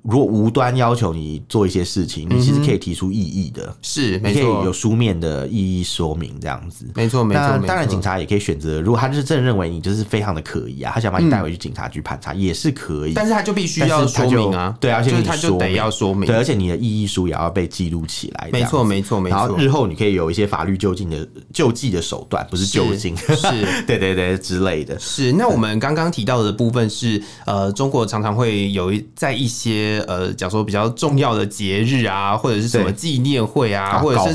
[0.07, 7.41] 如果无端要求你做一些事情，你其实可以提出异议的，是，没错，可以有书面的异议说明这样子，没错，没错。
[7.65, 19.37] 当然，警察也可以选择，如果他就是真的认为你就是非常的可疑啊，他想把你带回去警察局盘查也是可以，但是他就必须要说明啊，对啊，就是他就得要说明，对，而且你的异议书也要被记录起来，没错，没错，没错。
[19.37, 24.99] 然后日后你可以有一些法律就近的救济的手段，不是救济，是， 对对对之类的。
[24.99, 34.33] 是，那我们刚刚提到的部分是，呃，中国常常会有一在一些呃，假如说比比较重要的节日啊，或者是什么纪念会啊，或者是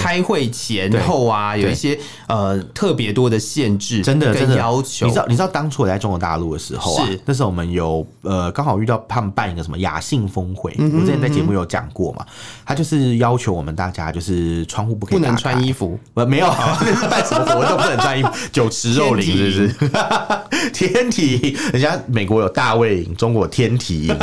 [0.00, 4.56] 开会前后啊，有一些呃特别多的限制，真的真的。
[4.56, 5.06] 要求。
[5.06, 12.24] 你知道你知道当初我在中国大陆的时候啊，那时候我们有呃刚好遇到他们办一个什么雅信峰会，我之前在节目有讲过嘛，
[12.64, 16.46] 他就是要求我们大家就是窗户不可以不能穿衣服，呃 没有，
[17.10, 19.90] 办什么活动不能穿衣服， 酒池肉林是不是？
[20.72, 24.16] 天体，人家美国有大卫营，中国天体营。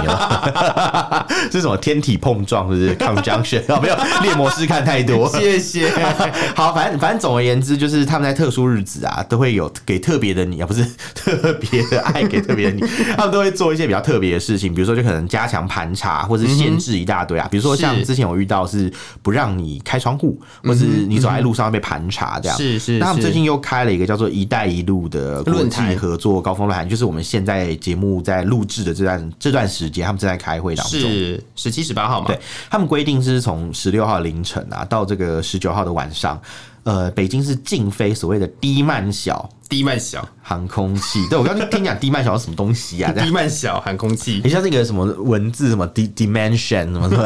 [1.52, 3.62] 是什么天体碰撞，是不是 conjunction？
[3.68, 5.90] 哦，没有，猎魔师看太多， 谢谢。
[6.56, 12.82] 好，反正反正总而言之，就是他们在特殊日子啊，都会有给特别的你啊，不是特别的爱给特别的你，
[13.16, 17.48] 他们都会做一些比较特别的事情，比如说就可能加强盘查，或是限制一大堆啊。
[17.52, 22.58] 比如说像之前我遇到是不让你开窗户，或是你走在路上会被盘查这样。
[22.58, 23.00] 是是。
[23.00, 31.00] 那他们最近又开了一个叫做“一带一路”的国际合作高峰论坛，就是我们现在节目在录制的这段这段时间，他们正在开会当中。
[31.00, 32.28] 是十七、十八号嘛？
[32.28, 36.40] 对，他们规定是从十六号凌晨啊，到这个十九号的晚上，
[36.84, 41.26] 呃，北京是禁飞所谓的低慢小低慢小航空器。
[41.30, 43.12] 对，我刚刚听讲低慢小是什么东西啊？
[43.18, 47.24] 低慢小航空器，你像那个什么文字什么 dimension 什么 什么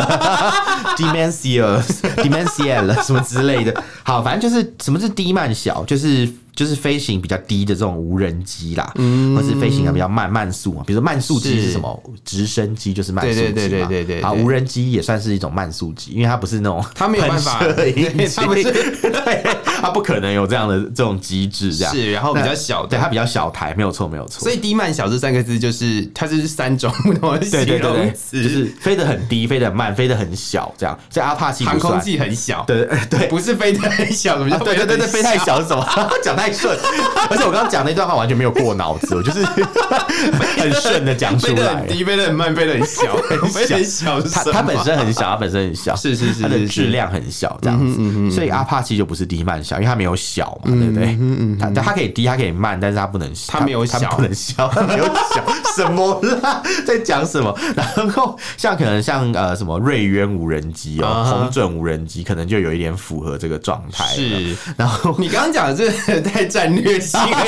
[0.98, 1.82] dimension
[2.17, 3.84] dimension 什么之类的。
[4.04, 6.30] 好，反正就是什么是低慢小，就是。
[6.58, 12.04] 就是飞行比较低的这种无人机啦，嗯，或是飞行的比较慢慢速嘛，比如说慢速机是什么？
[12.26, 18.63] 直升机就是慢速机嘛，对对对对啊，无人机也算是一种慢速机，因为它不是那种 它没有办法，它不是，
[19.06, 19.43] 对，
[19.80, 21.93] 它不可能有这样的这种机制这样。
[21.93, 24.41] 是，然后比较小，对，它比较小台，没有错，没有错。
[24.41, 30.98] 所以低慢小这三个字就是它就是三种不同的形容词，就是飞得很低，飞得很慢，飞得很小这样。
[31.12, 35.86] 所以阿帕奇航空器很小，对对，不是飞得很小，什么叫对对对对，飞太小是什么？
[36.24, 36.46] 讲太。
[36.53, 36.77] 顺，
[37.29, 39.43] 而且我刚刚讲那段话完全没有过脑子，我就是
[40.57, 41.53] 很顺的讲出来。
[41.53, 44.21] 飞得很低，飞的很慢，飞的很小， 很小。
[44.21, 48.31] 它它本身很小，它本身很小，是是是，它的质量很小，这样子。
[48.31, 51.17] 所以阿帕奇就不是低慢小，因为它没有小嘛，对不对？
[51.60, 55.43] 它它可以低，它可以慢，但是它不能，它没有小，不能小，它没有小，
[55.75, 56.62] 什么啦？
[56.86, 57.55] 在讲什么？
[57.75, 64.05] 然后像可能像呃什么瑞渊无人机哦，红准无人机，可能就有一点符合这个状态。
[64.05, 66.37] 是，然后你刚刚讲的这太。
[66.45, 67.45] 战略性一点，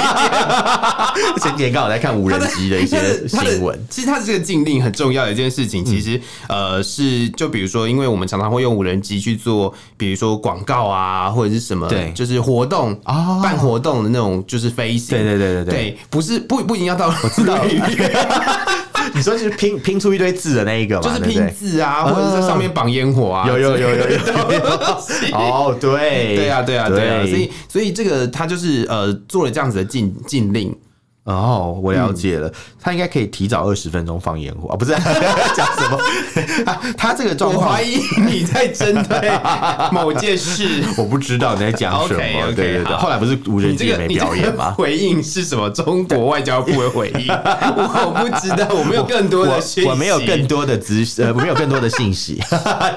[1.41, 3.78] 前几天刚好在看无人机的一些新闻。
[3.89, 15.17] 其实它这个禁令很重要的一件事情，其实呃是就比如说，因为我们常常会用无人机去做，比如说广告啊，或者是什么，对，就是活动啊，办活动的那种，就是飞行。
[15.17, 17.60] 对对对对对，不是不不一定要到我知道。
[19.15, 24.19] 你说就是拼拼出一堆字的那一个嘛，就是拼字啊，或者在上面绑烟火啊，有有有有有。
[25.34, 30.76] 哦，对，对啊，对啊，对啊，所以所以这个他就是呃做了这样子的禁禁令，
[31.25, 34.75] 哦，我了解了，嗯、他应该可以提早二十分钟放烟火啊？
[34.75, 34.91] 不是
[35.55, 35.99] 讲什么？
[36.65, 39.32] 他 他这个状况，我怀疑你在针对
[39.91, 42.19] 某件事，我不知道你在讲什么。
[42.19, 44.71] 对对对，后来不是无人机也没表演吗？
[44.71, 45.69] 回应是什么？
[45.69, 52.41] 中国外交部的回应，我不知道，我没有更多的信息，我没有更多的知识，呃，没有更多的信息，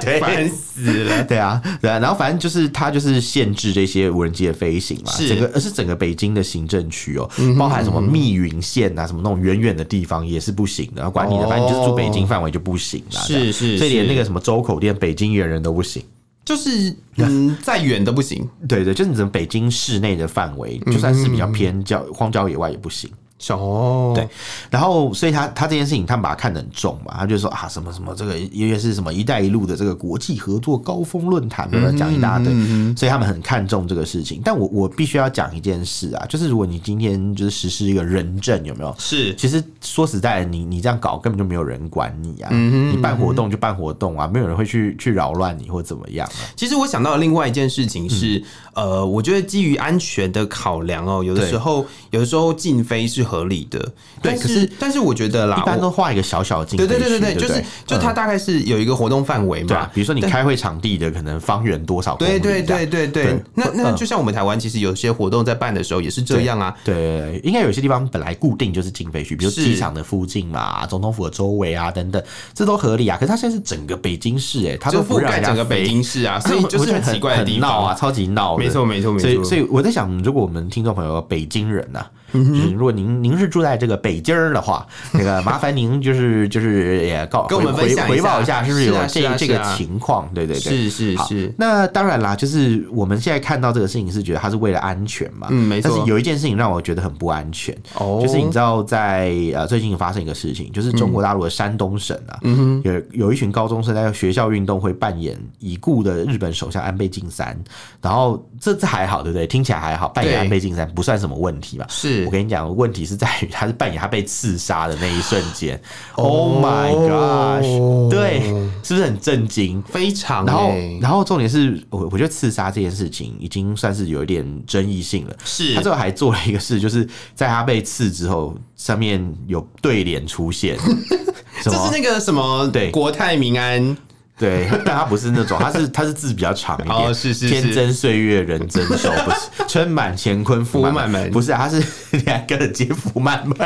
[0.00, 1.22] 对，烦死了。
[1.28, 8.22] 对啊，对啊，然后反正就是他就是限制这些无人机的飞行嘛，是整个而是整个北京的行政区哦，包含什么密。
[8.22, 13.20] 密云县啊，什么那种远远的地方也是不行的，管你的，反正就是住北京范围就不行了。
[13.20, 16.00] 是是，所以连那个什么周口店，北京远人都不行，
[16.44, 18.48] 就是嗯，再远都不行。
[18.68, 23.10] 对对，就是你整北京市内的范围，就算是比较偏郊荒郊野外也不行。
[23.50, 24.28] 哦，对，
[24.70, 31.92] 然后所以他他这件事情，他们把它看得很重嘛，他就说啊，什么什么这个，因为是什么“一带一路”的这个国际合作高峰论坛，对吧？
[31.98, 32.46] 讲一大堆，
[32.94, 34.40] 所以他们很看重这个事情。
[34.44, 38.94] 但我我必须要讲一件事啊，就是如果你今天就是实施一个人证，有没有？
[38.96, 46.46] 是，其实说实在的，你你这样搞根本就没有人管你啊，你办活动就办活动啊，没有人会去去扰乱你或怎么样啊。
[46.54, 48.40] 其实我想到另外一件事情是，
[48.74, 53.31] 呃，我觉得基于安全的考量哦，有的时候有的时候禁飞是。
[53.32, 53.78] 合理的，
[54.20, 73.16] 对，可是但是我觉得啦，一般都画一个小小的，对对对对对，就是就它大概是有一个活动范围嘛，比如说你开会场地的可能方圆多少，对对对对对，那那就像我们台湾其实有些活动在办的时候也是这样啊，对，应该有些地方本来固定就是禁飞区，比如机场的附近嘛，总统府的周围啊等等，这都合理啊。
[73.16, 79.22] 可是它现在是整个北京市，哎，它都覆盖整个北京市啊，所以 就是很奇怪的地方啊，超级闹，没错没错没错。
[79.22, 82.04] 所以所以我在想，如果我们听众朋友北京人呐。
[82.32, 90.28] 如果您您是住在这个北京儿的话， 那个麻烦您就是就是也告跟我们回回报一下，是不是有这这个情况？
[90.34, 91.54] 对对对，是是是。
[91.56, 95.90] 那当然啦，就是我们现在看到这个事情是觉得它是为了安全嘛，嗯，没错。
[95.90, 102.38] 但是有一件事情让我觉得很不安全，哦，就是你知道在呃最近发生一个事情，就是中国大陆的山东省啊，
[102.84, 107.56] 有有一群高中生在学校运动会扮演已故的日本首相安倍晋三，
[108.00, 109.46] 然后这这还好，对不对？
[109.46, 112.21] 听起来还好，扮演安倍晋三不算什么问题吧，是。
[112.26, 115.80] 我跟你讲，问题是在于他是扮演他被刺杀的那一瞬间。
[116.14, 118.10] Oh my gosh！
[118.10, 118.40] 对，
[118.82, 119.82] 是不是很震惊？
[119.82, 120.44] 非常。
[120.46, 125.36] 然后，然后重点是我我觉得刺杀这件事情已经算是有一点争议性了。
[125.44, 125.74] 是。
[125.74, 130.76] 他最后还做了一个事，就是在他被刺之后，上面有对联出现。
[131.62, 132.68] 这是那个什么？
[132.72, 133.96] 对，国泰民安。
[134.38, 139.36] 对，但他不是那种，他是他是字比较长一点，是是天真岁月人真瘦，不是
[139.68, 141.82] 春满乾坤福满门，不是，他是
[142.24, 143.56] 两个人接福满门，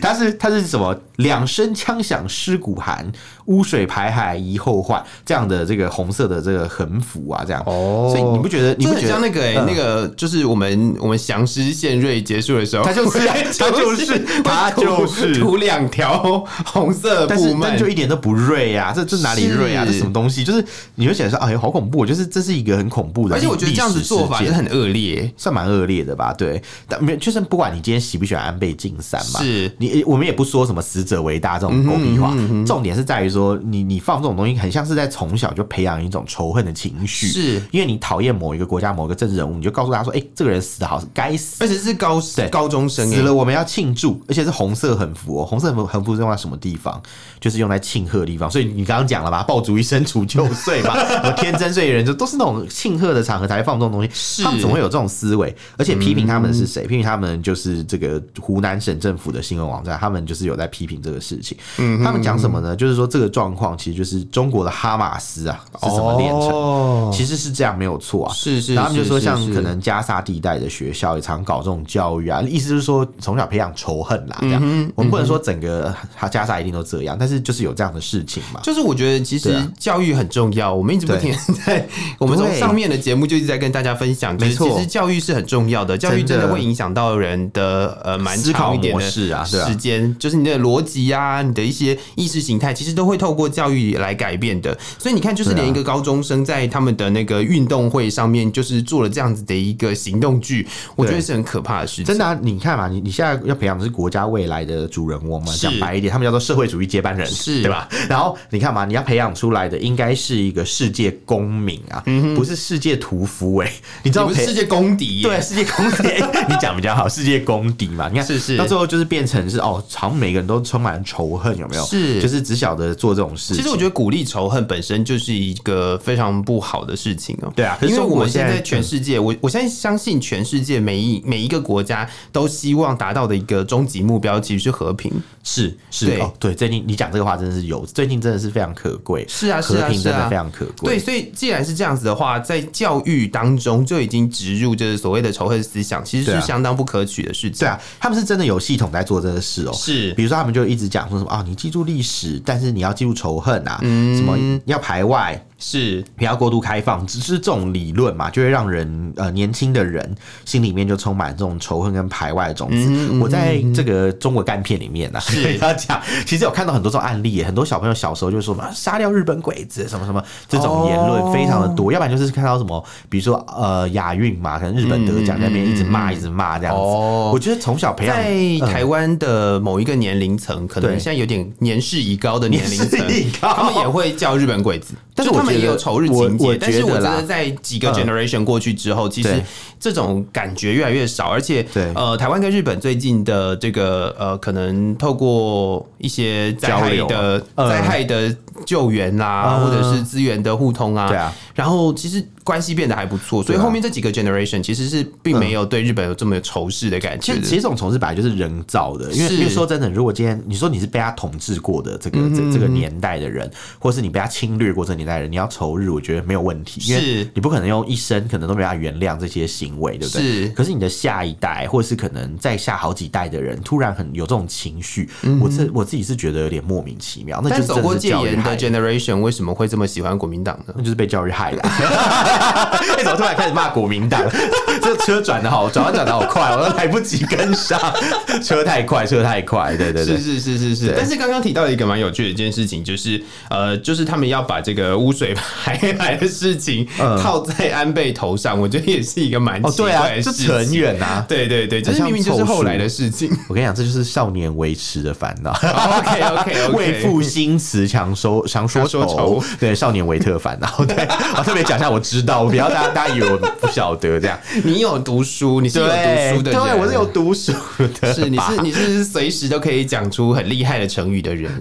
[0.00, 0.98] 他是他是什么？
[1.16, 3.06] 两声枪响尸骨寒，
[3.44, 7.62] 污水排海遗后患，这样的这个红色的这个横幅啊，这样。
[7.66, 8.74] 哦，所以你不觉得？
[8.74, 19.84] 你不觉得像那个那个就是我们我们翔狮献瑞结束的时候，他就是他就是他就是涂两条红色，但是但就一点都不锐呀，这这哪里锐啊？
[19.86, 20.44] 这什么东西？
[20.44, 20.64] 就是
[20.94, 22.04] 你会觉得说，哎呀，好恐怖！
[22.04, 26.32] 就是这是一个很恐怖的，而且我觉得这样子做法是很恶劣，算蛮恶劣的吧？
[26.32, 32.34] 对，但没就是不管你今天喜不喜欢安倍晋三嘛，是你我们也不说什么死者为大这种狗屁话，
[32.66, 47.00] 重点是在于说，你你放这种东西，很像是在从小就培养一种仇恨的情绪，是因为你讨厌某一个国家某一个政治人物，你就告诉他说，哎，这个人死的好，该死，而且是高对高中生死了，我们要庆祝，而且是红色横幅哦，红色横幅是用在什么地方？
[47.40, 56.86] 就是用来庆贺的地方，所以你刚刚讲了吧，爆竹一声除旧岁嘛， 我天真岁月人就都是那种庆贺的场合才会放这种东西，他们总会有这种思维，而且批评他们是谁？
[56.86, 61.58] 批评他们就是这个湖南省政府的新闻网站，他们就是有在批评这个事情。
[61.76, 62.74] 嗯，他们讲什么呢？
[62.74, 66.48] 就是说这个状况其实就是中国的哈马斯啊是怎么炼成？
[66.50, 68.32] 哦，其实是这样没有错啊。
[68.32, 74.38] 是是，然后他们就说像可能加沙地带的学校也常搞这种教育啊，意思就是说从小培养仇恨啦。
[74.40, 78.60] 这样，我们不能说整个哈加沙一定都这样，但是就是有这样的事情嘛。
[78.62, 81.30] 就是我觉得其实教育很重要，我们一直不停
[81.66, 81.86] 在
[82.18, 89.04] 我们从上面的节目就一直在跟大家分享，没错，其实教育是很重要的，教育真的会影响到人的呃蛮长一点的
[89.44, 91.42] 时间，就是你的逻辑啊。
[91.42, 94.74] 你的一些意识形态，其实都会透过教育来改变的。
[94.98, 100.66] 所以你看，就是连一个高中生在他们的那个运动会上面，就是做了这样子的一个行动剧，
[100.96, 102.06] 我觉得是很可怕的事情。
[102.06, 105.52] 真的啊，你看嘛，你你现在要培养的是国家未来的主人翁嘛？
[105.58, 107.86] 讲白一点，他们叫做社会主义接班人，是对吧？
[108.08, 113.72] 然后你看嘛，你要培养出来的的应该是一个世界公民啊，嗯、不是世界屠夫哎、欸，
[114.04, 115.22] 你知道不是世界公敌？
[115.22, 116.08] 对，世界公敌，
[116.48, 121.84] 你讲比较好，世界公敌嘛，你看是是，到最后就是变成是哦，好像每个人都充满仇恨，有没有？
[121.84, 123.56] 是，就是只晓得做这种事情。
[123.56, 127.52] 其实我觉得鼓励仇恨本身就是一个非常不好的事情哦、喔。
[127.56, 135.12] 对啊，因为我们现在全世界，我我现在相信全世界每一每一个国家都希望达到的一个终极目标，其实是和平。
[135.46, 139.26] 是是哦，对，最近你讲这个话真的是有，最近真的是非常可贵。
[139.28, 140.96] 是啊，和平真的非常可贵。
[140.96, 147.60] 对，所以既然是这样子的话，在教育当中就已经植入就是所谓的仇恨思想，其实是相当不可取的事情。
[147.60, 149.72] 对啊，他们是真的有系统在做这个事哦。
[149.72, 154.36] 是，比如说他们就一直讲说什么啊，你记住历史，但是你要记住仇恨啊，什么
[154.66, 155.42] 要排外。
[155.66, 162.76] 是不要过度开放，只是这种理论嘛，就会让人呃年轻的人心里面就充满这种仇恨跟排外的种子。
[162.76, 176.80] 嗯嗯、我在这个中国干片里面呢、啊， 是要讲，其实有看到很多这种案例，很多小朋友小时候就说嘛，杀掉日本鬼子什么什么这种言论非常的多，哦、要不然就是看到什么，比如说呃亚运嘛，可能日本得奖那边一直骂一直骂这样子。
[176.82, 183.00] 哦、我觉得从小培养在台湾的某一个年龄层，可能现在有点年事已高的年龄层，
[183.40, 184.94] 他们也会叫日本鬼子。
[185.16, 189.42] 但是他们也有仇日情节，但是我觉得在几个 generation 过去之后，其实
[189.78, 198.36] 这种感觉越来越少，而且呃，台湾跟日本最近的这个呃，可能透过一些灾害的灾害的
[198.66, 202.22] 救援啦，或者是资源的互通啊，对啊，然后其实。
[202.44, 207.32] 关系变得还不错，所以后面这几个 generation 其实是并没有对日本有这么仇视的感觉。
[207.32, 220.22] 其实，其实这种仇视本来就是人造的，因为因为说真的，如果今天你说你是被他统治过的这个这这个年代的人，或是你被他侵略过这个年代的人，你要仇日，我觉得没有问题，因为你不可能用一生可能都没法原谅这些行为，对不对？
[220.22, 220.48] 是。
[220.48, 225.08] 可是你的下一代，或是可能再下好几代的人，突然很有这种情绪，
[225.40, 227.40] 我这我自己是觉得有点莫名其妙。
[227.42, 230.74] 那就走过戒严的 generation 为什么会这么喜欢国民党呢？
[230.76, 231.62] 那就是被教育害的。
[232.96, 234.22] 为什么突然开始骂国民党？
[234.82, 237.80] 这车转的好，转弯转的好快，我都来不及跟上，
[238.44, 240.94] 车太快，车太快，对对对，是是是是是。
[240.96, 246.86] 但是刚刚提到一个蛮有趣的一件事情，就是呃，就是他们要把这个污水排海的事情
[247.22, 250.48] 套在安倍头上，我觉得也是一个蛮奇怪的事情。
[250.54, 253.30] 很远啊，对对对，这是明明就是后来的事情。
[253.48, 255.52] 我跟你讲，这就是少年维持的烦恼。
[255.84, 260.84] OK OK 为赋新词强说强说愁，对，少年维特烦恼。
[260.84, 261.06] 对，
[261.36, 262.68] 我特别讲一下，我知道，我不要。
[262.68, 267.52] 大家大家以为我不晓得这样，你有读书，你是有读书的人，对，我是有读书
[268.00, 271.52] 的，是你是 你是随时都可以讲出很厉害的成语的人。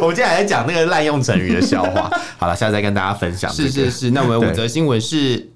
[0.00, 3.52] 我们今天还在讲那个滥用成语的笑话，好了，下次再跟大家分享。
[3.52, 5.50] 是是是，那我们五则新闻是。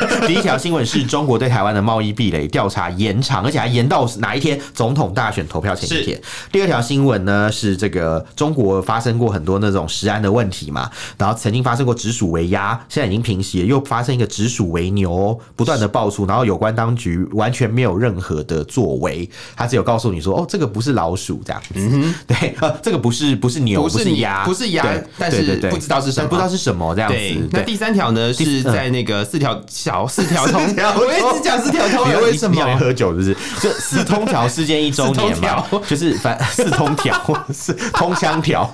[0.26, 4.60] 第一条新闻是中国对台湾的贸易壁垒调查延长，而且还延到哪一天？
[4.74, 6.20] 总统大选投票前一天。
[6.50, 24.86] 第二条新闻呢是这个中国发生过很多那种食安的问题嘛，然后曾经发生过直属为鸭，现在已经平息了，又发生一个直属为牛，不断的爆出，然后有关当局完全没有任何的作为，他只有告诉你说，哦，这个不是老鼠这样子，对，呃，这个不是不是牛，不是鸭，不是鸭，
[25.18, 27.48] 但是不知道是什么，不知道是什么这样子。
[27.52, 29.60] 那第三条呢是在那个四条。
[29.90, 32.64] 小四条通，我一直讲四条通，你为什么？
[32.64, 33.34] 你喝酒就是？
[33.60, 37.20] 就四通条事件一周年嘛，就是反四通条，
[37.52, 38.70] 四通枪条，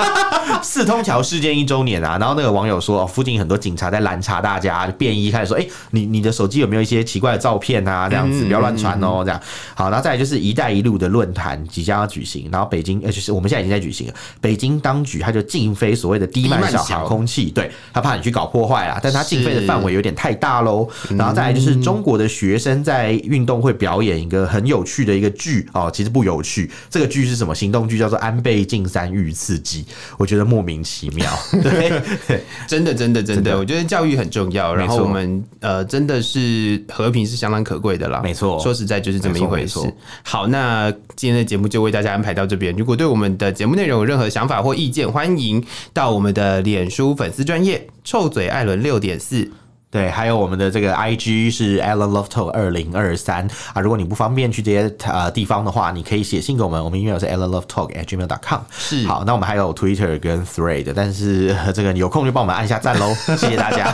[0.62, 2.18] 四通桥事件一周年啊。
[2.18, 8.06] 然后那个网友说，附近很多警察在拦查大家，便衣开始说，哎，你你的手机有没有一些奇怪的照片啊？
[8.06, 9.40] 这样子不要乱传哦，这样。
[9.74, 14.14] 好，然后再来就是“一带一路”的论坛即将要举行，然后北京，呃，就是我们现在已经在举行了。
[14.42, 20.57] 北京当局他就禁飞所谓的低慢小航空器，对，他怕你去搞破坏啊，但他禁飞的范围有点太大。
[20.58, 27.98] 大喽，然后再来就是中国的学生在运动会表演一个很有趣的一个剧哦，其实不有趣，这个剧是什么行动剧？
[27.98, 29.84] 叫做安倍晋三遇刺激，
[30.16, 31.28] 我觉得莫名其妙。
[31.60, 34.72] 对，真的真的真的，我觉得教育很重要。
[34.74, 38.20] 然后我们呃，真的是和平是相当可贵的啦。
[38.22, 39.80] 没错，说实在就是这么一回事。
[40.22, 42.72] 好，那今天的节目就为大家安排到这边。
[42.76, 49.50] 如果对我们的节目内容有任何想法或意见，欢迎到我们的脸书粉丝专业臭嘴艾伦六点四。
[49.90, 53.80] 对，还有我们的这个 I G 是 Alan Love Talk 二零二三啊。
[53.80, 58.60] 如果你不方便去这些呃地方的话，你可以写信给我们，我们 email 是 Alan Love Talk at gmail dot com。
[58.70, 63.84] 是，好，那我们还有 Twitter 跟 Thread，但是这个有空就帮我们按一下赞喽， 谢谢大家。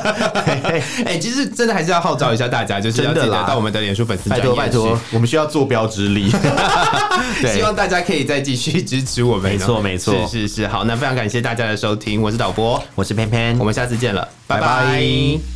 [0.44, 6.28] 哎、欸，其实真的还是要号召一下大家，就是要记得到我们的脸书粉丝，拜托拜托，我们需要坐标之力。
[7.40, 9.52] 对希望大家可以再继续支持我们。
[9.52, 14.66] 没错没错，是是是，好，那非常感谢大家的收听，我是导播，我是偏偏，我们下次见了，拜拜。
[14.66, 15.53] 拜拜